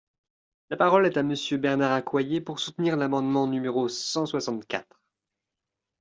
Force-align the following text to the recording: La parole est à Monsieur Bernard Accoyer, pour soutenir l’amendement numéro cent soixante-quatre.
La 0.71 0.77
parole 0.77 1.05
est 1.05 1.15
à 1.17 1.21
Monsieur 1.21 1.57
Bernard 1.59 1.91
Accoyer, 1.91 2.41
pour 2.41 2.57
soutenir 2.59 2.97
l’amendement 2.97 3.45
numéro 3.45 3.87
cent 3.87 4.25
soixante-quatre. 4.25 4.99